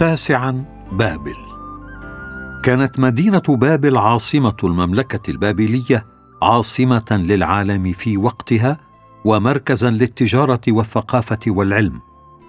[0.00, 1.36] تاسعا بابل.
[2.64, 6.06] كانت مدينة بابل عاصمة المملكة البابلية
[6.42, 8.78] عاصمة للعالم في وقتها
[9.24, 12.00] ومركزا للتجارة والثقافة والعلم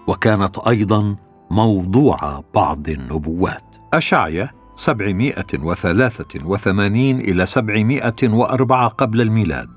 [0.07, 1.15] وكانت أيضا
[1.51, 3.75] موضوع بعض النبوات.
[3.93, 9.69] أشعيا 783 إلى 704 قبل الميلاد.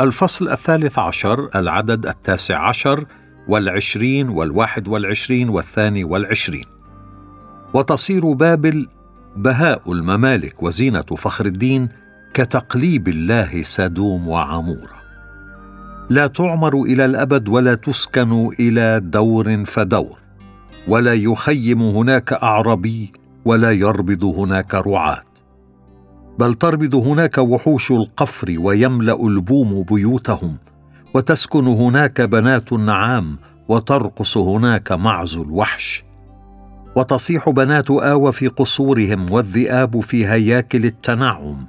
[0.00, 3.04] الفصل الثالث عشر العدد التاسع عشر
[3.48, 6.73] والعشرين والواحد والعشرين والثاني والعشرين.
[7.74, 8.88] وتصير بابل
[9.36, 11.88] بهاء الممالك وزينة فخر الدين
[12.34, 15.04] كتقليب الله سدوم وعمورة.
[16.10, 20.18] لا تعمر إلى الأبد ولا تسكن إلى دور فدور
[20.88, 23.12] ولا يخيم هناك أعربي
[23.44, 25.24] ولا يربض هناك رعاة.
[26.38, 30.56] بل تربض هناك وحوش القفر ويملأ البوم بيوتهم
[31.14, 33.36] وتسكن هناك بنات النعام
[33.68, 36.03] وترقص هناك معز الوحش.
[36.96, 41.66] وتصيح بنات آوى في قصورهم والذئاب في هياكل التنعم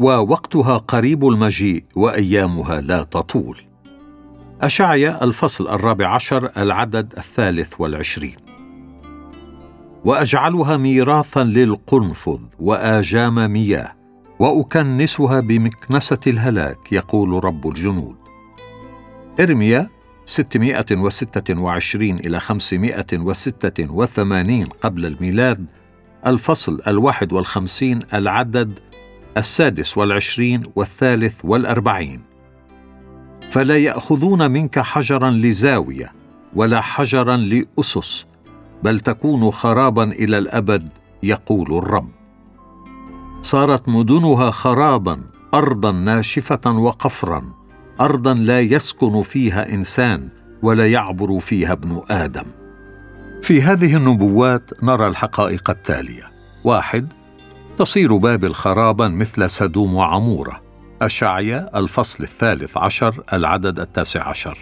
[0.00, 3.58] ووقتها قريب المجيء وأيامها لا تطول.
[4.62, 8.36] أشعيا الفصل الرابع عشر العدد الثالث والعشرين.
[10.04, 13.92] وأجعلها ميراثا للقنفذ وآجام مياه
[14.38, 18.16] وأكنسها بمكنسة الهلاك يقول رب الجنود.
[19.40, 19.88] إرميا
[20.26, 25.66] 626 إلى 586 قبل الميلاد
[26.26, 28.78] الفصل الواحد والخمسين العدد
[29.36, 32.22] السادس والعشرين والثالث والأربعين.
[33.50, 36.12] فلا يأخذون منك حجرا لزاوية
[36.54, 38.26] ولا حجرا لأسس
[38.82, 40.88] بل تكون خرابا إلى الأبد
[41.22, 42.08] يقول الرب.
[43.42, 45.20] صارت مدنها خرابا
[45.54, 47.59] أرضا ناشفة وقفرا.
[48.00, 50.28] ارضا لا يسكن فيها إنسان
[50.62, 52.44] ولا يعبر فيها ابن آدم.
[53.42, 56.30] في هذه النبوات نرى الحقائق التالية.
[56.64, 57.12] واحد
[57.78, 60.60] تصير بابل خرابا مثل سدوم وعمورة.
[61.02, 64.58] أشعيا الفصل الثالث عشر العدد التاسع عشر.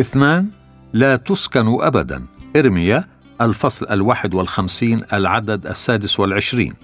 [0.00, 0.48] اثنان
[0.92, 2.26] لا تسكن أبدا.
[2.56, 3.04] إرميا
[3.40, 6.74] الفصل الواحد والخمسين العدد السادس والعشرين.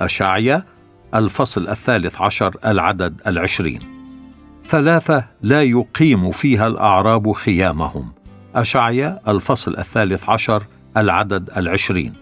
[0.00, 0.64] أشعيا
[1.14, 3.97] الفصل الثالث عشر العدد العشرين.
[4.68, 8.12] ثلاثة لا يقيم فيها الأعراب خيامهم.
[8.54, 10.62] أشعيا الفصل الثالث عشر
[10.96, 12.12] العدد العشرين.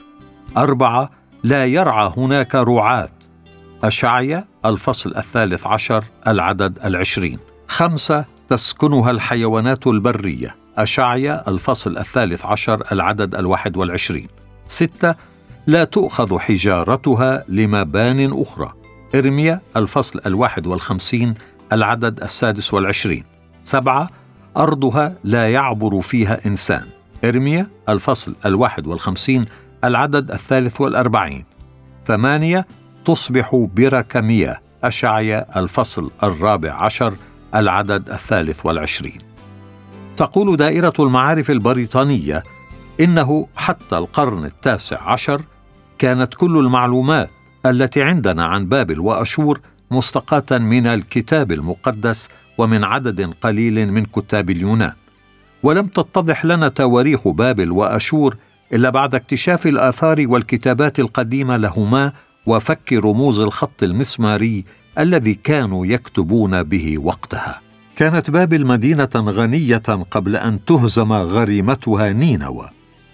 [0.57, 1.11] أربعة
[1.45, 3.09] لا يرعى هناك رعاة.
[3.85, 7.39] أشعيا الفصل الثالث عشر العدد العشرين.
[7.69, 10.55] خمسة تسكنها الحيوانات البرية.
[10.79, 14.29] أشعيا الفصل الثالث عشر العدد الواحد والعشرين.
[14.67, 15.15] ستة
[15.67, 18.73] لا تؤخذ حجارتها لمبان أخرى.
[19.15, 21.35] إرميا الفصل الواحد والخمسين
[21.73, 23.25] العدد السادس والعشرين.
[23.63, 24.11] سبعة
[24.57, 26.87] أرضها لا يعبر فيها إنسان.
[27.25, 29.45] إرميا الفصل الواحد والخمسين
[29.85, 31.45] العدد الثالث والأربعين.
[32.07, 32.67] ثمانية
[33.05, 37.15] تصبح برك مياه أشعيا الفصل الرابع عشر
[37.55, 39.19] العدد الثالث والعشرين.
[40.17, 42.43] تقول دائرة المعارف البريطانية
[43.01, 45.43] إنه حتى القرن التاسع عشر
[45.99, 47.31] كانت كل المعلومات
[47.67, 49.61] التي عندنا عن بابل وأشور
[49.91, 54.93] مستقاة من الكتاب المقدس ومن عدد قليل من كتاب اليونان.
[55.63, 58.37] ولم تتضح لنا تواريخ بابل وأشور
[58.73, 62.13] إلا بعد اكتشاف الآثار والكتابات القديمة لهما
[62.47, 64.65] وفك رموز الخط المسماري
[64.99, 67.61] الذي كانوا يكتبون به وقتها.
[67.97, 72.69] كانت بابل مدينة غنية قبل أن تهزم غريمتها نينوى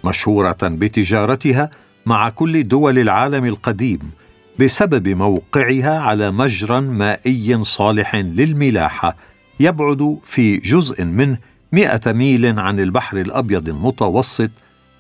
[0.05, 1.71] مشهورة بتجارتها
[2.07, 4.11] مع كل دول العالم القديم
[4.59, 9.17] بسبب موقعها على مجرى مائي صالح للملاحة
[9.61, 11.39] يبعد في جزء منه
[11.73, 14.51] مئة ميل عن البحر الأبيض المتوسط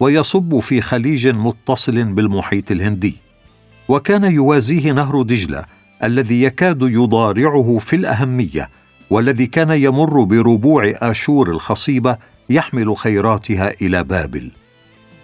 [0.00, 3.14] ويصب في خليج متصل بالمحيط الهندي.
[3.88, 5.64] وكان يوازيه نهر دجلة
[6.04, 8.68] الذي يكاد يضارعه في الأهمية
[9.10, 12.16] والذي كان يمر بربوع آشور الخصيبة
[12.50, 14.50] يحمل خيراتها إلى بابل.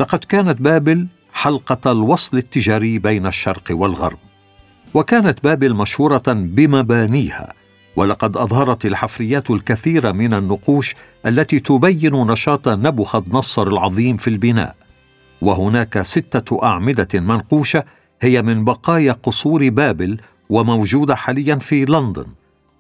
[0.01, 1.07] لقد كانت بابل
[1.39, 4.19] حلقة الوصل التجاري بين الشرق والغرب.
[4.95, 7.53] وكانت بابل مشهورة بمبانيها
[7.97, 10.95] ولقد أظهرت الحفريات الكثير من النقوش
[11.27, 14.77] التي تبين نشاط نبوخذ نصر العظيم في البناء.
[15.41, 17.85] وهناك ستة أعمدة منقوشة
[18.21, 20.21] هي من بقايا قصور بابل
[20.51, 22.27] وموجودة حاليا في لندن.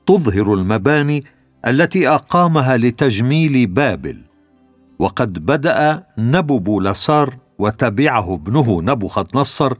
[0.06, 1.24] تظهر المباني
[1.66, 4.22] التي أقامها لتجميل بابل.
[4.98, 9.72] وقد بدأ نبو بولسار وتبعه ابنه نبوخذ نصر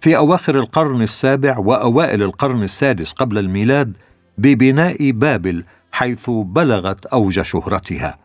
[0.00, 3.96] في أواخر القرن السابع وأوائل القرن السادس قبل الميلاد
[4.38, 8.18] ببناء بابل حيث بلغت أوج شهرتها.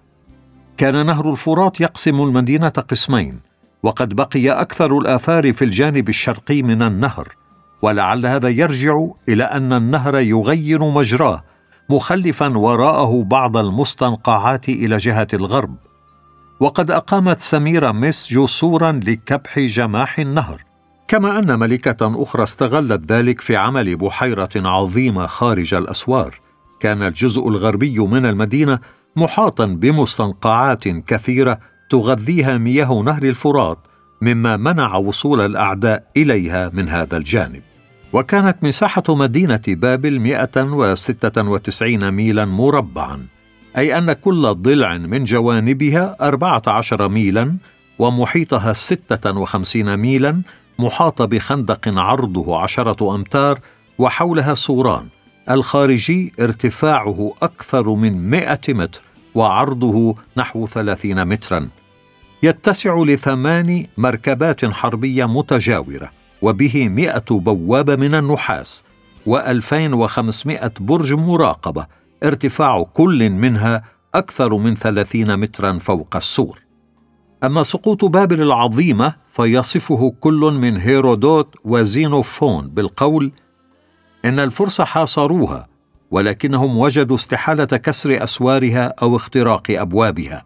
[0.78, 3.40] كان نهر الفرات يقسم المدينة قسمين
[3.84, 7.36] وقد بقي أكثر الآثار في الجانب الشرقي من النهر
[7.82, 11.44] ولعل هذا يرجع إلى أن النهر يغير مجراه
[11.90, 15.76] مخلفا وراءه بعض المستنقعات إلى جهة الغرب.
[16.62, 20.64] وقد أقامت سميرة ميس جسورا لكبح جماح النهر.
[21.08, 26.40] كما أن ملكة أخرى استغلت ذلك في عمل بحيرة عظيمة خارج الأسوار.
[26.80, 28.80] كان الجزء الغربي من المدينة
[29.16, 31.60] محاطا بمستنقعات كثيرة
[31.90, 33.78] تغذيها مياه نهر الفرات
[34.22, 37.62] مما منع وصول الأعداء إليها من هذا الجانب.
[38.14, 43.41] وكانت مساحة مدينة بابل 196 ميلا مربعا.
[43.78, 47.58] أي أن كل ضلع من جوانبها 14 ميلا
[48.00, 50.42] ومحيطها 56 ميلا
[50.80, 53.60] محاط بخندق عرضه عشرة أمتار
[53.98, 55.08] وحولها سوران.
[55.50, 59.02] الخارجي ارتفاعه أكثر من مئة متر
[59.36, 61.70] وعرضه نحو ثلاثين مترا.
[62.44, 68.84] يتسع لثمان مركبات حربية متجاورة وبه مئة بوابة من النحاس
[69.26, 71.86] وألفين وخمسمائة برج مراقبة
[72.24, 73.84] ارتفاع كل منها
[74.16, 76.60] أكثر من ثلاثين مترا فوق السور.
[77.44, 83.32] أما سقوط بابل العظيمة فيصفه كل من هيرودوت وزينوفون بالقول
[84.26, 85.68] إن الفرس حاصروها
[86.12, 90.44] ولكنهم وجدوا استحالة كسر أسوارها أو اختراق أبوابها.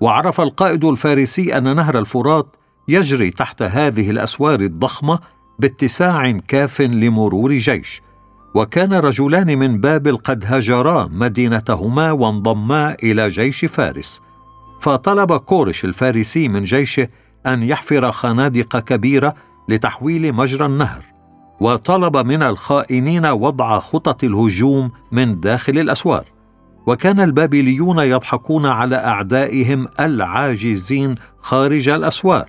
[0.00, 2.56] وعرف القائد الفارسي أن نهر الفرات
[2.88, 5.18] يجري تحت هذه الأسوار الضخمة
[5.58, 8.02] باتساع كاف لمرور جيش.
[8.54, 14.22] وكان رجلان من بابل قد هجرا مدينتهما وانضما إلى جيش فارس.
[14.80, 17.08] فطلب كورش الفارسي من جيشه
[17.46, 19.34] أن يحفر خنادق كبيرة
[19.68, 21.04] لتحويل مجرى النهر
[21.60, 26.24] وطلب من الخائنين وضع خطط الهجوم من داخل الأسوار.
[26.88, 32.48] وكان البابليون يضحكون على أعدائهم العاجزين خارج الأسوار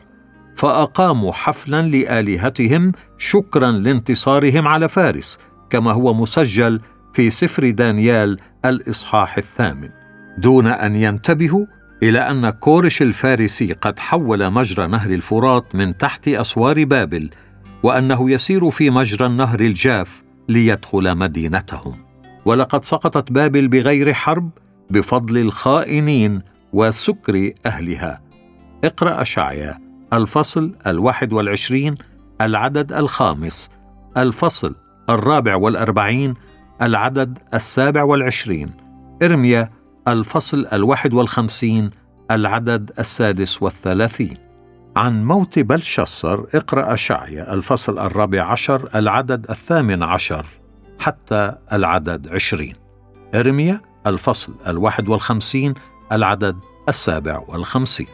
[0.56, 6.81] فأقاموا حفلا لآلهتهم شكرا لانتصارهم على فارس كما هو مسجل
[7.13, 9.89] في سفر دانيال الإصحاح الثامن.
[10.38, 11.66] دون أن ينتبهوا
[12.04, 17.30] إلى أن كورش الفارسي قد حول مجرى نهر الفرات من تحت أسوار بابل
[17.83, 21.98] وأنه يسير في مجرى النهر الجاف ليدخل مدينتهم.
[22.45, 24.50] ولقد سقطت بابل بغير حرب
[24.89, 26.42] بفضل الخائنين
[26.74, 28.22] وسكر أهلها.
[28.83, 29.77] اقرأ اشعيا
[30.13, 31.95] الفصل الواحد والعشرين
[32.42, 33.69] العدد الخامس
[34.18, 34.75] الفصل
[35.09, 36.33] الرابع والأربعين
[36.81, 38.71] العدد السابع والعشرين.
[39.23, 39.69] إرميا
[40.07, 41.89] الفصل الواحد والخمسين
[42.31, 44.38] العدد السادس والثلاثين.
[44.95, 50.45] عن موت بلشصر اقرأ شعيا الفصل الرابع عشر العدد الثامن عشر
[51.00, 52.75] حتى العدد عشرين.
[53.35, 55.73] إرميا الفصل الواحد والخمسين
[56.12, 56.57] العدد
[56.89, 58.07] السابع والخمسين.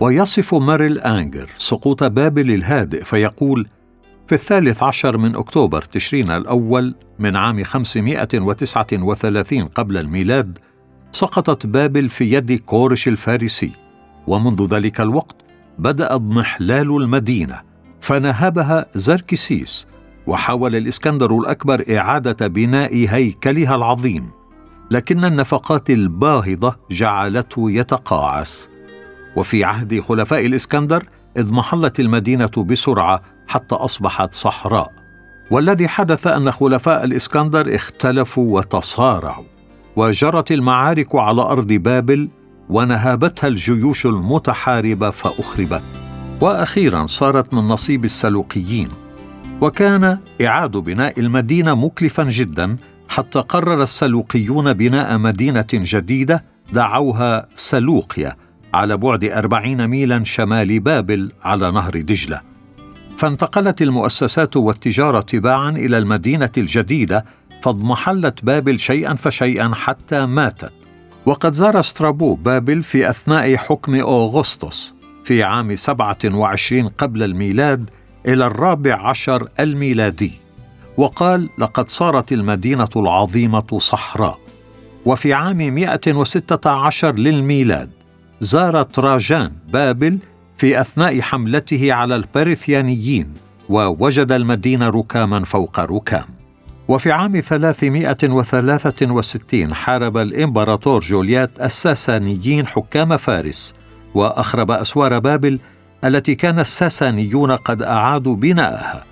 [0.00, 3.66] ويصف ماريل آنجر سقوط بابل الهادئ فيقول
[4.26, 10.58] في الثالث عشر من أكتوبر تشرين الأول من عام 539 قبل الميلاد
[11.12, 13.72] سقطت بابل في يد كورش الفارسي.
[14.26, 15.36] ومنذ ذلك الوقت
[15.78, 17.60] بدأ اضمحلال المدينة
[18.00, 19.86] فنهبها زركسيس
[20.26, 24.30] وحاول الإسكندر الأكبر إعادة بناء هيكلها العظيم.
[24.90, 28.70] لكن النفقات الباهظة جعلته يتقاعس.
[29.36, 31.04] وفي عهد خلفاء الإسكندر
[31.36, 34.92] اضمحلت المدينة بسرعة حتى أصبحت صحراء.
[35.50, 39.44] والذي حدث أن خلفاء الإسكندر اختلفوا وتصارعوا
[39.96, 42.28] وجرت المعارك على أرض بابل
[42.68, 45.82] ونهابتها الجيوش المتحاربه فأخربت.
[46.40, 48.88] وأخيرا صارت من نصيب السلوقيين
[49.60, 52.76] وكان إعاد بناء المدينة مكلفا جدا
[53.08, 58.36] حتى قرر السلوقيون بناء مدينة جديدة دعوها سلوقيا
[58.74, 62.53] على بعد أربعين ميلا شمال بابل على نهر دجلة.
[63.18, 67.24] فانتقلت المؤسسات والتجارة تباعا إلى المدينة الجديدة
[67.62, 70.72] فاضمحلت بابل شيئا فشيئا حتى ماتت.
[71.26, 74.94] وقد زار سترابو بابل في أثناء حكم اوغسطس
[75.24, 77.90] في عام 27 قبل الميلاد
[78.26, 80.32] إلى الرابع عشر الميلادي.
[80.96, 84.38] وقال لقد صارت المدينة العظيمة صحراء
[85.06, 87.90] وفي عام 116 للميلاد
[88.40, 90.18] زار تراجان بابل
[90.56, 93.34] في أثناء حملته على الباريثيانيين
[93.68, 96.24] ووجد المدينة ركاما فوق ركام.
[96.88, 103.74] وفي عام 363 حارب الإمبراطور جوليات الساسانيين حكام فارس
[104.14, 105.58] وأخرب أسوار بابل
[106.04, 109.04] التي كان الساسانيون قد أعادوا بناءها.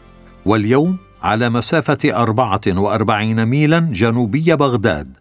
[0.46, 5.16] واليوم على مسافة 44 ميلا جنوبي بغداد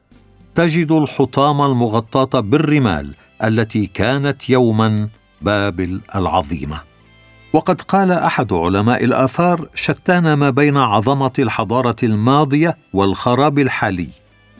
[0.55, 5.07] تجد الحطام المغطاة بالرمال التي كانت يوما
[5.41, 6.81] بابل العظيمة.
[7.53, 14.07] وقد قال أحد علماء الآثار شتان ما بين عظمة الحضارة الماضية والخراب الحالي.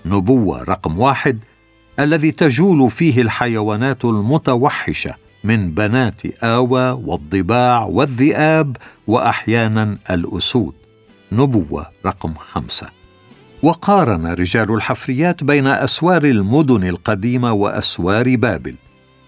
[0.05, 1.39] نبوة رقم واحد
[1.99, 10.73] الذي تجول فيه الحيوانات المتوحشة من بنات آوى والضباع والذئاب وأحيانا الأسود.
[11.31, 12.87] نبوة رقم خمسة.
[13.63, 18.75] وقارن رجال الحفريات بين أسوار المدن القديمة وأسوار بابل.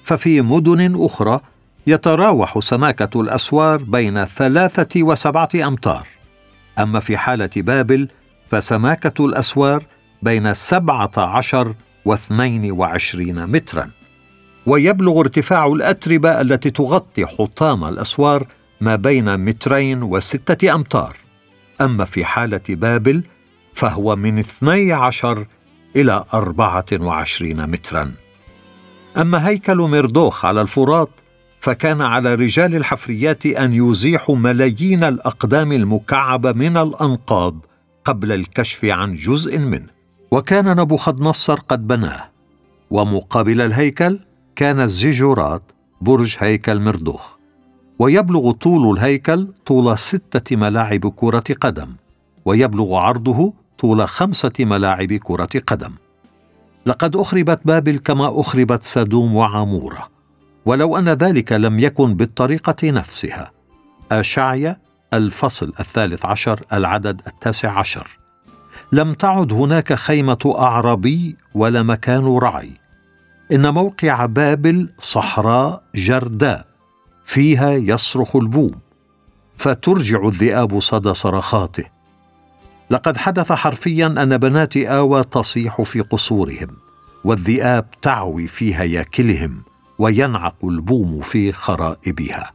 [0.03, 1.39] ففي مدن أخرى
[1.87, 6.07] يتراوح سماكة الأسوار بين ثلاثة وسبعة أمتار.
[6.79, 8.07] أما في حالة بابل
[8.51, 9.83] فسماكة الأسوار
[10.21, 13.89] بين سبعة عشر واثنين وعشرين متراً.
[14.65, 18.47] ويبلغ ارتفاع الأتربة التي تغطي حطام الأسوار
[18.81, 21.17] ما بين مترين وستة أمتار.
[21.81, 23.23] أما في حالة بابل
[23.73, 25.45] فهو من 12
[25.95, 28.22] إلى 24 مترا.
[29.17, 31.09] أما هيكل مردوخ على الفرات
[31.59, 37.65] فكان على رجال الحفريات أن يزيحوا ملايين الأقدام المكعبة من الأنقاض
[38.05, 39.87] قبل الكشف عن جزء منه.
[40.31, 42.29] وكان نبوخذ نصر قد بناه.
[42.89, 44.19] ومقابل الهيكل
[44.55, 45.61] كان الزيجورات
[46.01, 47.37] برج هيكل مردوخ
[47.99, 51.89] ويبلغ طول الهيكل طول ستة ملاعب كرة قدم.
[52.45, 55.91] ويبلغ عرضه طول خمسة ملاعب كرة قدم.
[56.85, 60.09] لقد أخربت بابل كما أخربت سدوم وعمورة
[60.65, 63.51] ولو أن ذلك لم يكن بالطريقة نفسها.
[64.11, 64.77] أشعيا
[65.13, 68.17] الفصل الثالث عشر العدد التاسع عشر.
[68.91, 72.71] لم تعد هناك خيمة أعربي ولا مكان رعي.
[73.51, 76.65] إن موقع بابل صحراء جرداء
[77.25, 78.75] فيها يصرخ البوم.
[79.57, 81.92] فترجع الذئاب صدى صرخاته.
[82.89, 86.67] لقد حدث حرفيا أن بنات آوى تصيح في قصورهم
[87.23, 89.63] والذئاب تعوي في هياكلهم
[89.99, 92.51] وينعق البوم في خرائبها.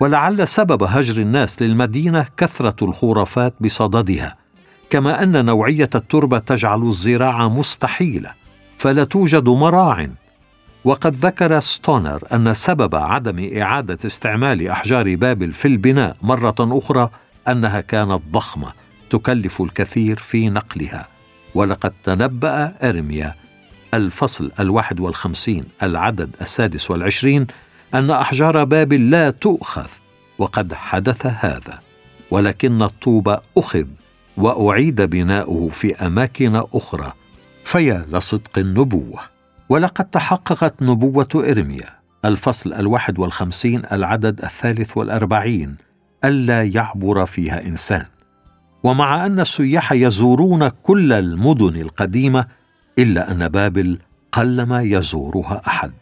[0.00, 4.36] ولعل سبب هجر الناس للمدينة كثرة الخرافات بصددها
[4.90, 8.30] كما أن نوعية التربة تجعل الزراعة مستحيلة
[8.78, 10.08] فلا توجد مراع.
[10.84, 17.10] وقد ذكر ستونر أن سبب عدم إعادة استعمال أحجار بابل في البناء مرة أخرى
[17.48, 18.72] أنها كانت ضخمة
[19.10, 21.08] تكلف الكثير في نقلها.
[21.54, 23.34] ولقد تنبأ إرميا
[23.94, 27.46] الفصل الواحد والخمسين العدد السادس والعشرين
[27.94, 29.88] أن أحجار بابل لا تؤخذ
[30.38, 31.80] وقد حدث هذا.
[32.30, 33.86] ولكن الطوب أخذ
[34.36, 37.12] وأعيد بناؤه في أماكن أخرى.
[37.64, 39.20] فيا لصدق النبوة.
[39.68, 45.76] ولقد تحققت نبوة إرميا الفصل الواحد والخمسين العدد الثالث والأربعين
[46.24, 48.06] ألا يعبر فيها إنسان.
[48.82, 52.46] ومع أن السياح يزورون كل المدن القديمة
[52.98, 53.98] إلا أن بابل
[54.32, 55.92] قلما يزورها أحد.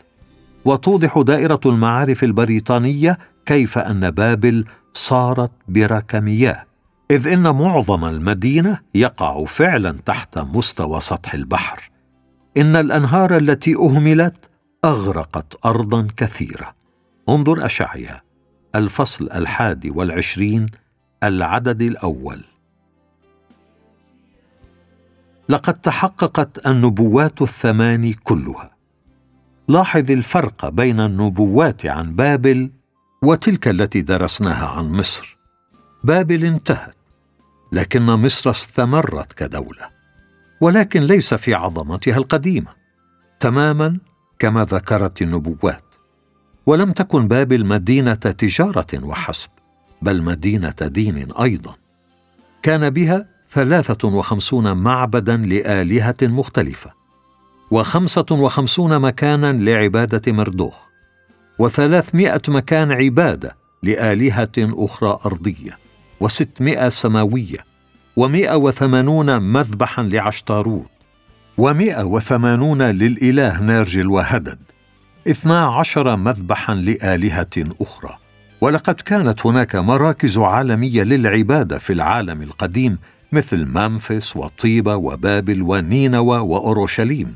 [0.65, 6.65] وتوضح دائرة المعارف البريطانية كيف أن بابل صارت بركمياه
[7.11, 11.91] إذ إن معظم المدينة يقع فعلا تحت مستوى سطح البحر.
[12.57, 14.51] إن الأنهار التي أهملت
[14.85, 16.75] أغرقت أرضا كثيرة.
[17.29, 18.21] انظر أشعيا
[18.75, 20.67] الفصل الحادي والعشرين
[21.23, 22.45] العدد الأول.
[25.49, 28.71] لقد تحققت النبوات الثمان كلها.
[29.69, 32.71] لاحظ الفرق بين النبوات عن بابل
[33.23, 35.39] وتلك التي درسناها عن مصر.
[36.05, 36.97] بابل انتهت
[37.73, 39.89] لكن مصر استمرت كدولة
[40.61, 42.71] ولكن ليس في عظمتها القديمة
[43.41, 43.99] تماما
[44.39, 45.83] كما ذكرت النبوات.
[46.67, 49.51] ولم تكن بابل مدينة تجارة وحسب
[50.03, 51.75] بل مدينة دين أيضا.
[52.63, 56.91] كان بها ثلاثة وخمسون معبدا لآلهة مختلفة
[57.71, 60.87] وخمسة وخمسون مكانا لعبادة مردوخ
[61.59, 65.79] وثلاثمائة مكان عبادة لآلهة أخرى أرضية
[66.21, 67.59] وستمائة سماوية
[68.17, 70.87] ومائة وثمانون مذبحا لعشتاروت
[71.59, 74.59] ومائة وثمانون للإله نارجل وهدد
[75.31, 78.17] اثنا عشر مذبحا لآلهة أخرى.
[78.61, 82.99] ولقد كانت هناك مراكز عالمية للعبادة في العالم القديم
[83.33, 87.35] مثل ممفيس وطيبة وبابل ونينوى وأورشليم.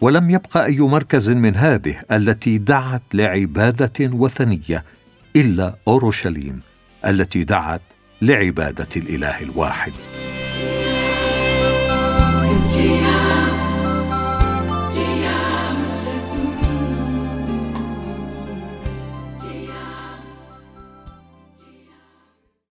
[0.00, 4.84] ولم يبقى أي مركز من هذه التي دعت لعبادة وثنية
[5.36, 6.60] إلا أورشليم
[7.06, 7.82] التي دعت
[8.22, 9.92] لعبادة الإله الواحد.